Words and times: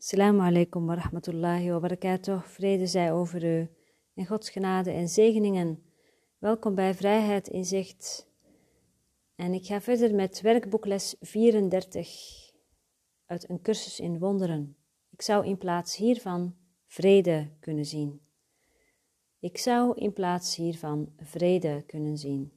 Assalamu 0.00 0.42
alaikum 0.42 0.86
wa 0.86 0.94
rahmatullahi 0.94 1.70
wa 1.70 1.80
barakatuh. 1.80 2.42
Vrede 2.42 2.86
zij 2.86 3.12
over 3.12 3.44
u. 3.44 3.68
In 4.14 4.26
Gods 4.26 4.50
genade 4.50 4.90
en 4.90 5.08
zegeningen. 5.08 5.82
Welkom 6.38 6.74
bij 6.74 6.94
Vrijheid 6.94 7.48
in 7.48 7.64
Zicht. 7.64 8.28
En 9.34 9.52
ik 9.52 9.66
ga 9.66 9.80
verder 9.80 10.14
met 10.14 10.40
werkboekles 10.40 11.16
34 11.20 12.08
uit 13.26 13.50
een 13.50 13.62
cursus 13.62 14.00
in 14.00 14.18
wonderen. 14.18 14.76
Ik 15.10 15.22
zou 15.22 15.46
in 15.46 15.58
plaats 15.58 15.96
hiervan 15.96 16.56
vrede 16.86 17.50
kunnen 17.60 17.84
zien. 17.84 18.20
Ik 19.40 19.58
zou 19.58 19.96
in 19.96 20.12
plaats 20.12 20.56
hiervan 20.56 21.12
vrede 21.16 21.82
kunnen 21.86 22.16
zien. 22.16 22.52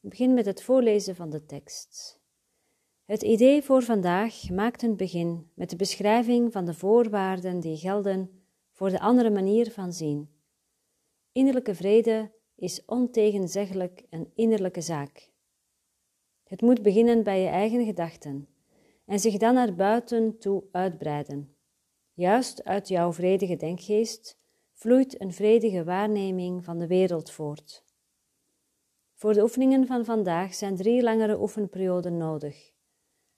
Ik 0.00 0.10
begin 0.10 0.34
met 0.34 0.46
het 0.46 0.62
voorlezen 0.62 1.16
van 1.16 1.30
de 1.30 1.44
tekst. 1.44 2.21
Het 3.04 3.22
idee 3.22 3.62
voor 3.62 3.82
vandaag 3.82 4.50
maakt 4.50 4.82
een 4.82 4.96
begin 4.96 5.50
met 5.54 5.70
de 5.70 5.76
beschrijving 5.76 6.52
van 6.52 6.64
de 6.64 6.74
voorwaarden 6.74 7.60
die 7.60 7.76
gelden 7.76 8.30
voor 8.70 8.90
de 8.90 9.00
andere 9.00 9.30
manier 9.30 9.70
van 9.70 9.92
zien. 9.92 10.30
Innerlijke 11.32 11.74
vrede 11.74 12.32
is 12.56 12.84
ontegenzeggelijk 12.84 14.02
een 14.10 14.30
innerlijke 14.34 14.80
zaak. 14.80 15.30
Het 16.44 16.60
moet 16.60 16.82
beginnen 16.82 17.22
bij 17.22 17.40
je 17.40 17.48
eigen 17.48 17.84
gedachten 17.84 18.48
en 19.06 19.18
zich 19.18 19.36
dan 19.36 19.54
naar 19.54 19.74
buiten 19.74 20.38
toe 20.38 20.64
uitbreiden. 20.72 21.56
Juist 22.12 22.64
uit 22.64 22.88
jouw 22.88 23.12
vredige 23.12 23.56
denkgeest 23.56 24.38
vloeit 24.72 25.20
een 25.20 25.32
vredige 25.32 25.84
waarneming 25.84 26.64
van 26.64 26.78
de 26.78 26.86
wereld 26.86 27.30
voort. 27.30 27.84
Voor 29.14 29.32
de 29.32 29.42
oefeningen 29.42 29.86
van 29.86 30.04
vandaag 30.04 30.54
zijn 30.54 30.76
drie 30.76 31.02
langere 31.02 31.40
oefenperioden 31.40 32.16
nodig. 32.16 32.71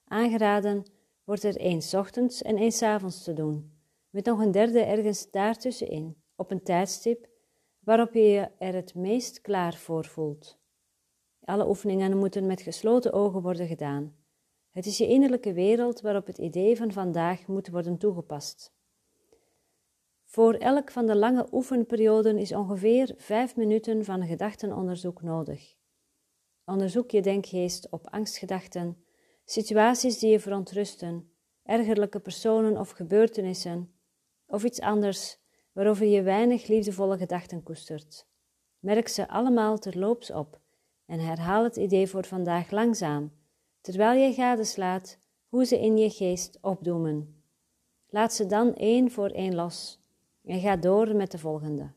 Aangeraden 0.04 0.84
wordt 1.24 1.44
er 1.44 1.56
één 1.56 1.82
ochtends 1.92 2.42
en 2.42 2.56
één 2.56 2.82
avonds 2.82 3.24
te 3.24 3.32
doen, 3.32 3.72
met 4.10 4.24
nog 4.24 4.40
een 4.40 4.50
derde 4.52 4.80
ergens 4.80 5.30
daartussenin, 5.30 6.16
op 6.36 6.50
een 6.50 6.62
tijdstip 6.62 7.28
waarop 7.78 8.14
je 8.14 8.22
je 8.22 8.50
er 8.58 8.74
het 8.74 8.94
meest 8.94 9.40
klaar 9.40 9.74
voor 9.74 10.04
voelt. 10.04 10.58
Alle 11.44 11.68
oefeningen 11.68 12.18
moeten 12.18 12.46
met 12.46 12.60
gesloten 12.60 13.12
ogen 13.12 13.42
worden 13.42 13.66
gedaan. 13.66 14.16
Het 14.70 14.86
is 14.86 14.98
je 14.98 15.08
innerlijke 15.08 15.52
wereld 15.52 16.00
waarop 16.00 16.26
het 16.26 16.38
idee 16.38 16.76
van 16.76 16.92
vandaag 16.92 17.46
moet 17.46 17.68
worden 17.68 17.98
toegepast. 17.98 18.72
Voor 20.24 20.54
elk 20.54 20.90
van 20.90 21.06
de 21.06 21.16
lange 21.16 21.46
oefenperioden 21.52 22.38
is 22.38 22.52
ongeveer 22.52 23.14
vijf 23.16 23.56
minuten 23.56 24.04
van 24.04 24.26
gedachtenonderzoek 24.26 25.22
nodig. 25.22 25.74
Onderzoek 26.64 27.10
je 27.10 27.22
denkgeest 27.22 27.90
op 27.90 28.08
angstgedachten, 28.10 29.03
situaties 29.44 30.18
die 30.18 30.30
je 30.30 30.40
verontrusten, 30.40 31.30
ergerlijke 31.62 32.20
personen 32.20 32.78
of 32.78 32.90
gebeurtenissen, 32.90 33.94
of 34.46 34.64
iets 34.64 34.80
anders 34.80 35.38
waarover 35.72 36.06
je 36.06 36.22
weinig 36.22 36.66
liefdevolle 36.66 37.16
gedachten 37.16 37.62
koestert. 37.62 38.26
Merk 38.78 39.08
ze 39.08 39.28
allemaal 39.28 39.78
terloops 39.78 40.30
op 40.30 40.60
en 41.06 41.18
herhaal 41.18 41.64
het 41.64 41.76
idee 41.76 42.08
voor 42.08 42.24
vandaag 42.24 42.70
langzaam, 42.70 43.32
terwijl 43.80 44.20
je 44.20 44.34
gadeslaat 44.34 45.18
hoe 45.48 45.64
ze 45.64 45.80
in 45.80 45.96
je 45.96 46.10
geest 46.10 46.58
opdoemen. 46.60 47.42
Laat 48.08 48.32
ze 48.32 48.46
dan 48.46 48.74
één 48.74 49.10
voor 49.10 49.28
één 49.28 49.54
los 49.54 50.02
en 50.44 50.60
ga 50.60 50.76
door 50.76 51.16
met 51.16 51.30
de 51.30 51.38
volgende. 51.38 51.92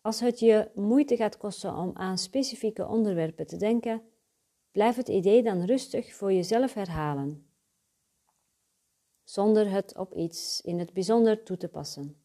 Als 0.00 0.20
het 0.20 0.38
je 0.38 0.70
moeite 0.74 1.16
gaat 1.16 1.36
kosten 1.36 1.76
om 1.76 1.90
aan 1.94 2.18
specifieke 2.18 2.86
onderwerpen 2.86 3.46
te 3.46 3.56
denken, 3.56 4.02
Blijf 4.74 4.96
het 4.96 5.08
idee 5.08 5.42
dan 5.42 5.64
rustig 5.64 6.14
voor 6.14 6.32
jezelf 6.32 6.74
herhalen, 6.74 7.46
zonder 9.24 9.70
het 9.70 9.96
op 9.98 10.14
iets 10.14 10.60
in 10.60 10.78
het 10.78 10.92
bijzonder 10.92 11.42
toe 11.42 11.56
te 11.56 11.68
passen. 11.68 12.16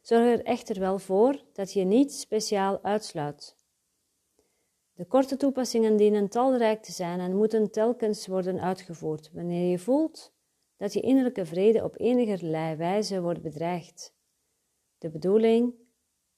Zorg 0.00 0.38
er 0.38 0.44
echter 0.44 0.80
wel 0.80 0.98
voor 0.98 1.44
dat 1.52 1.72
je 1.72 1.84
niet 1.84 2.12
speciaal 2.12 2.82
uitsluit. 2.82 3.56
De 4.94 5.04
korte 5.04 5.36
toepassingen 5.36 5.96
dienen 5.96 6.28
talrijk 6.28 6.82
te 6.82 6.92
zijn 6.92 7.20
en 7.20 7.36
moeten 7.36 7.70
telkens 7.70 8.26
worden 8.26 8.60
uitgevoerd 8.60 9.30
wanneer 9.32 9.70
je 9.70 9.78
voelt 9.78 10.32
dat 10.76 10.92
je 10.92 11.00
innerlijke 11.00 11.46
vrede 11.46 11.84
op 11.84 11.94
enige 12.00 12.76
wijze 12.76 13.22
wordt 13.22 13.42
bedreigd. 13.42 14.14
De 14.98 15.10
bedoeling 15.10 15.74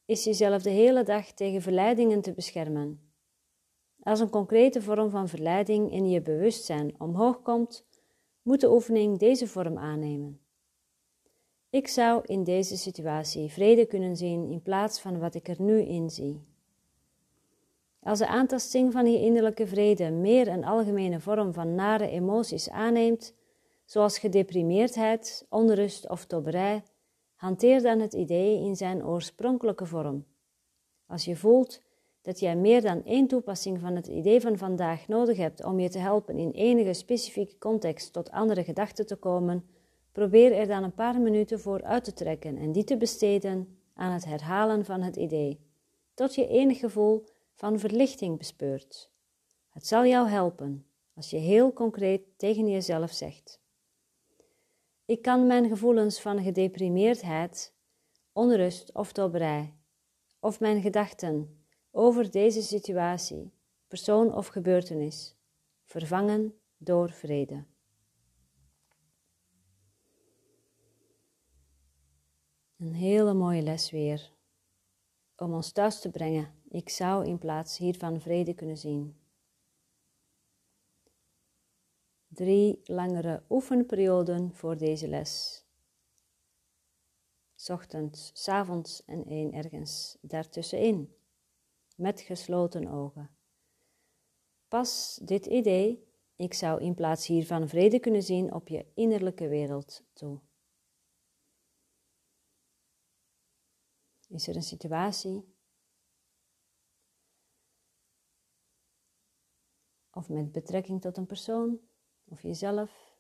is 0.05 0.25
jezelf 0.25 0.63
de 0.63 0.71
hele 0.71 1.03
dag 1.03 1.33
tegen 1.33 1.63
verleidingen 1.63 2.21
te 2.21 2.33
beschermen 2.33 3.04
als 4.05 4.21
een 4.21 4.31
concrete 4.31 4.83
vorm 4.83 5.11
van 5.11 5.29
verleiding 5.29 5.93
in 5.93 6.11
je 6.11 6.21
bewustzijn 6.21 6.95
omhoog 6.99 7.43
komt, 7.43 7.85
moet 8.43 8.61
de 8.61 8.73
oefening 8.73 9.19
deze 9.19 9.47
vorm 9.47 9.79
aannemen. 9.79 10.41
Ik 11.71 11.89
zou 11.89 12.23
in 12.27 12.45
deze 12.45 12.77
situatie 12.77 13.51
vrede 13.51 13.87
kunnen 13.87 14.17
zien 14.17 14.51
in 14.51 14.63
plaats 14.63 15.01
van 15.01 15.19
wat 15.19 15.35
ik 15.35 15.49
er 15.49 15.63
nu 15.63 15.81
in 15.81 16.11
zie. 16.11 16.43
Als 18.03 18.19
de 18.19 18.27
aantasting 18.27 18.93
van 18.93 19.07
je 19.13 19.21
innerlijke 19.21 19.67
vrede 19.67 20.11
meer 20.11 20.49
een 20.49 20.65
algemene 20.65 21.21
vorm 21.21 21.53
van 21.53 21.75
nare 21.75 22.09
emoties 22.09 22.71
aanneemt, 22.71 23.35
zoals 23.85 24.19
gedeprimeerdheid, 24.19 25.47
onrust 25.49 26.09
of 26.09 26.25
tobberij, 26.25 26.83
hanteer 27.35 27.83
dan 27.83 28.01
het 28.01 28.13
idee 28.13 28.61
in 28.61 28.77
zijn 28.77 29.07
oorspronkelijke 29.07 29.87
vorm. 29.87 30.25
Als 31.07 31.25
je 31.25 31.37
voelt 31.37 31.83
dat 32.25 32.41
jij 32.41 32.57
meer 32.57 32.81
dan 32.81 33.05
één 33.05 33.27
toepassing 33.27 33.81
van 33.81 33.97
het 33.97 34.07
idee 34.07 34.41
van 34.41 34.59
vandaag 34.59 35.09
nodig 35.09 35.37
hebt 35.37 35.65
om 35.65 35.81
je 35.81 35.89
te 35.89 35.99
helpen 35.99 36.39
in 36.39 36.51
enige 36.51 36.93
specifieke 36.93 37.59
context 37.59 38.13
tot 38.13 38.31
andere 38.31 38.65
gedachten 38.65 39.07
te 39.07 39.17
komen, 39.17 39.65
probeer 40.13 40.53
er 40.53 40.67
dan 40.67 40.83
een 40.83 40.95
paar 40.95 41.21
minuten 41.21 41.61
voor 41.61 41.83
uit 41.83 42.05
te 42.05 42.13
trekken 42.13 42.57
en 42.57 42.73
die 42.73 42.85
te 42.85 42.97
besteden 42.97 43.79
aan 43.95 44.13
het 44.13 44.25
herhalen 44.25 44.85
van 44.85 45.03
het 45.03 45.17
idee, 45.17 45.61
tot 46.15 46.35
je 46.35 46.49
enig 46.49 46.79
gevoel 46.79 47.25
van 47.55 47.79
verlichting 47.79 48.39
bespeurt. 48.39 49.11
Het 49.69 49.87
zal 49.87 50.07
jou 50.07 50.29
helpen 50.29 50.87
als 51.15 51.31
je 51.31 51.37
heel 51.37 51.73
concreet 51.73 52.23
tegen 52.37 52.69
jezelf 52.69 53.13
zegt: 53.13 53.61
Ik 55.05 55.23
kan 55.23 55.47
mijn 55.47 55.69
gevoelens 55.69 56.21
van 56.21 56.43
gedeprimeerdheid, 56.43 57.75
onrust 58.33 58.95
of 58.95 59.13
dobberij, 59.13 59.75
of 60.41 60.61
mijn 60.61 60.81
gedachten 60.81 61.64
over 61.97 62.31
deze 62.31 62.63
situatie, 62.63 63.53
persoon 63.89 64.35
of 64.35 64.47
gebeurtenis, 64.47 65.37
vervangen 65.85 66.55
door 66.77 67.11
vrede. 67.11 67.65
Een 72.77 72.95
hele 72.95 73.35
mooie 73.35 73.63
les 73.63 73.91
weer 73.91 74.33
om 75.37 75.53
ons 75.53 75.73
thuis 75.73 76.01
te 76.01 76.11
brengen. 76.11 76.55
Ik 76.69 76.89
zou 76.89 77.27
in 77.27 77.39
plaats 77.39 77.79
hiervan 77.79 78.21
vrede 78.21 78.55
kunnen 78.55 78.79
zien. 78.79 79.17
Drie 82.29 82.81
langere 82.85 83.43
oefenperioden 83.49 84.55
voor 84.55 84.77
deze 84.77 85.09
les. 85.09 85.65
Ochtends, 87.67 88.31
s 88.35 88.49
avonds 88.49 89.05
en 89.05 89.25
één 89.25 89.53
ergens 89.53 90.19
daartussenin 90.21 91.23
met 91.95 92.21
gesloten 92.21 92.89
ogen. 92.89 93.37
Pas 94.69 95.21
dit 95.23 95.47
idee, 95.47 96.09
ik 96.37 96.55
zou 96.55 96.81
in 96.83 96.95
plaats 96.95 97.27
hiervan 97.27 97.69
vrede 97.69 97.99
kunnen 97.99 98.23
zien 98.23 98.53
op 98.53 98.69
je 98.69 98.87
innerlijke 98.95 99.49
wereld 99.49 100.05
toe. 100.13 100.41
Is 104.29 104.49
er 104.49 104.57
een 104.57 104.63
situatie 104.63 105.55
of 110.11 110.29
met 110.29 110.53
betrekking 110.53 111.01
tot 111.01 111.17
een 111.17 111.27
persoon 111.27 111.81
of 112.25 112.43
jezelf 112.43 113.17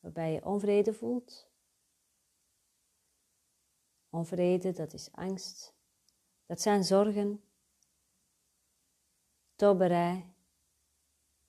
waarbij 0.00 0.32
je 0.32 0.44
onvrede 0.44 0.94
voelt? 0.94 1.50
Onvrede, 4.10 4.72
dat 4.72 4.92
is 4.92 5.12
angst. 5.12 5.74
Dat 6.46 6.60
zijn 6.60 6.84
zorgen 6.84 7.45
tobberij, 9.56 10.34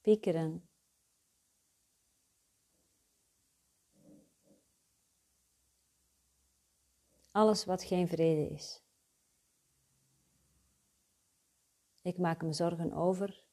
piekeren. 0.02 0.70
Alles 7.32 7.66
wat 7.66 7.84
geen 7.84 8.08
vrede 8.08 8.54
is. 8.54 8.82
Ik 12.02 12.18
maak 12.18 12.42
me 12.42 12.54
zorgen 12.54 12.94
over. 12.94 13.46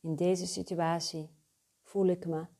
In 0.00 0.16
deze 0.16 0.46
situatie 0.46 1.30
voel 1.82 2.06
ik 2.06 2.26
me 2.26 2.57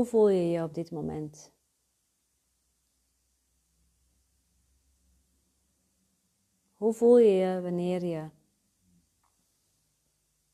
Hoe 0.00 0.08
voel 0.08 0.28
je 0.28 0.50
je 0.50 0.62
op 0.62 0.74
dit 0.74 0.90
moment? 0.90 1.52
Hoe 6.76 6.92
voel 6.92 7.18
je 7.18 7.30
je 7.30 7.60
wanneer 7.60 8.04
je 8.04 8.28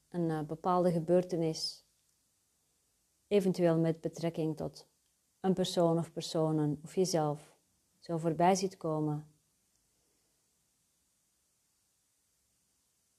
een 0.08 0.30
eh, 0.30 0.42
bepaalde 0.42 0.92
gebeurtenis, 0.92 1.84
eventueel 3.26 3.78
met 3.78 4.00
betrekking 4.00 4.56
tot 4.56 4.86
een 5.40 5.54
persoon 5.54 5.98
of 5.98 6.12
personen 6.12 6.80
of 6.82 6.94
jezelf, 6.94 7.56
zo 7.98 8.16
voorbij 8.16 8.54
ziet 8.54 8.76
komen? 8.76 9.30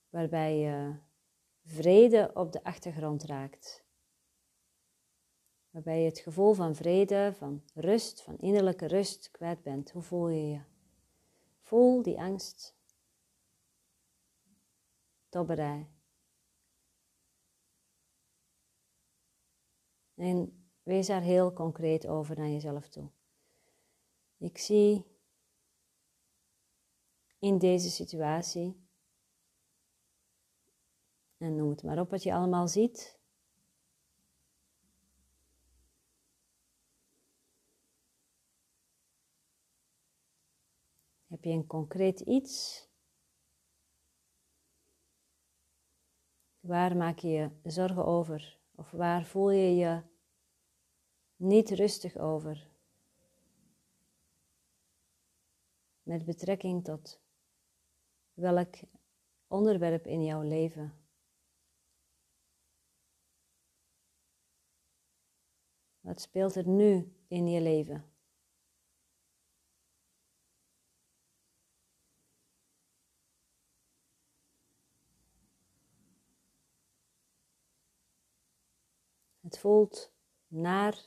Waarbij 0.10 0.58
je 0.58 0.96
vrede 1.64 2.32
op 2.34 2.52
de 2.52 2.64
achtergrond 2.64 3.24
raakt. 3.24 3.87
Waarbij 5.78 6.00
je 6.00 6.10
het 6.10 6.20
gevoel 6.20 6.54
van 6.54 6.76
vrede, 6.76 7.34
van 7.38 7.64
rust, 7.74 8.22
van 8.22 8.38
innerlijke 8.38 8.86
rust 8.86 9.32
kwijt 9.32 9.64
bent. 9.64 9.92
Hoe 9.92 10.02
voel 10.02 10.28
je 10.28 10.48
je? 10.48 10.62
Voel 11.62 12.02
die 12.02 12.20
angst. 12.20 12.76
Tobberij. 15.30 15.90
En 20.16 20.68
wees 20.84 21.08
daar 21.08 21.22
heel 21.22 21.54
concreet 21.54 22.08
over 22.08 22.38
naar 22.38 22.50
jezelf 22.50 22.90
toe. 22.90 23.10
Ik 24.38 24.58
zie 24.58 25.06
in 27.40 27.58
deze 27.58 27.90
situatie, 27.90 28.88
en 31.38 31.56
noem 31.56 31.70
het 31.70 31.84
maar 31.84 32.00
op 32.00 32.10
wat 32.10 32.24
je 32.24 32.34
allemaal 32.34 32.68
ziet. 32.68 33.17
Je 41.48 41.54
een 41.54 41.68
concreet 41.68 42.20
iets? 42.20 42.86
Waar 46.60 46.98
maak 46.98 47.20
je 47.20 47.30
je 47.30 47.52
zorgen 47.64 48.06
over? 48.06 48.60
Of 48.76 48.92
waar 48.92 49.26
voel 49.26 49.50
je 49.50 49.76
je 49.76 50.02
niet 51.36 51.70
rustig 51.70 52.18
over? 52.18 52.70
Met 56.04 56.26
betrekking 56.26 56.84
tot 56.84 57.22
welk 58.34 58.76
onderwerp 59.48 60.06
in 60.06 60.24
jouw 60.24 60.42
leven? 60.42 60.94
Wat 66.00 66.22
speelt 66.22 66.56
er 66.56 66.68
nu 66.68 67.16
in 67.28 67.48
je 67.48 67.62
leven? 67.62 68.17
Voelt 79.58 80.12
naar, 80.48 81.06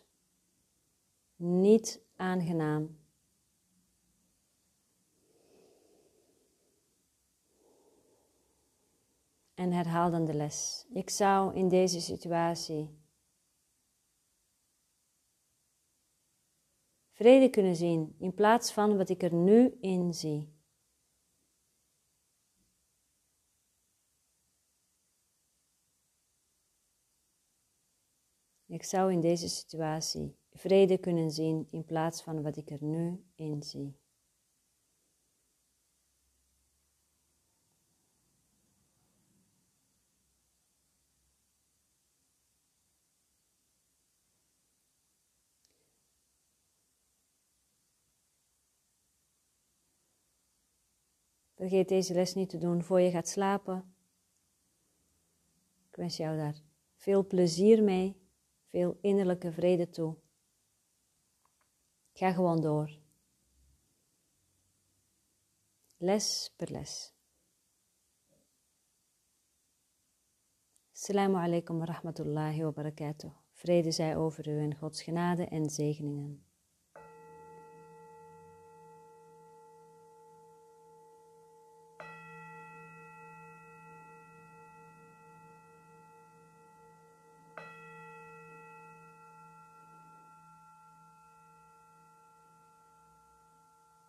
niet 1.36 2.00
aangenaam. 2.16 2.98
En 9.54 9.72
herhaal 9.72 10.10
dan 10.10 10.24
de 10.24 10.34
les. 10.34 10.86
Ik 10.92 11.10
zou 11.10 11.54
in 11.54 11.68
deze 11.68 12.00
situatie 12.00 12.98
vrede 17.10 17.50
kunnen 17.50 17.76
zien 17.76 18.14
in 18.18 18.34
plaats 18.34 18.72
van 18.72 18.96
wat 18.96 19.08
ik 19.08 19.22
er 19.22 19.34
nu 19.34 19.76
in 19.80 20.14
zie. 20.14 20.59
Ik 28.80 28.86
zou 28.86 29.12
in 29.12 29.20
deze 29.20 29.48
situatie 29.48 30.36
vrede 30.52 30.98
kunnen 30.98 31.30
zien 31.30 31.66
in 31.70 31.84
plaats 31.84 32.22
van 32.22 32.42
wat 32.42 32.56
ik 32.56 32.70
er 32.70 32.84
nu 32.84 33.24
in 33.34 33.62
zie. 33.62 33.96
Vergeet 51.54 51.88
deze 51.88 52.14
les 52.14 52.34
niet 52.34 52.48
te 52.48 52.58
doen 52.58 52.82
voor 52.82 53.00
je 53.00 53.10
gaat 53.10 53.28
slapen. 53.28 53.94
Ik 55.90 55.96
wens 55.96 56.16
jou 56.16 56.36
daar 56.36 56.62
veel 56.94 57.26
plezier 57.26 57.82
mee 57.82 58.19
veel 58.70 58.98
innerlijke 59.00 59.52
vrede 59.52 59.88
toe. 59.88 60.16
Ga 62.12 62.32
gewoon 62.32 62.60
door. 62.60 62.98
Les 65.96 66.52
per 66.56 66.70
les. 66.70 67.12
Assalamu 70.92 71.36
alaikum 71.36 71.78
wa 71.78 71.84
rahmatullahi 71.84 72.62
wa 72.62 72.70
barakatuh. 72.70 73.30
Vrede 73.52 73.90
zij 73.90 74.16
over 74.16 74.48
u 74.48 74.58
en 74.58 74.76
Gods 74.76 75.02
genade 75.02 75.46
en 75.46 75.70
zegeningen. 75.70 76.49